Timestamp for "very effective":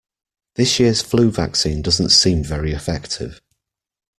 2.43-3.39